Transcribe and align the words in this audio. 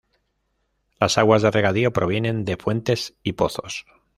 Las 0.99 1.19
aguas 1.19 1.43
de 1.43 1.51
regadío 1.51 1.93
provienen 1.93 2.43
de 2.43 2.57
fuentes 2.57 3.15
y 3.21 3.33
pozos. 3.33 3.85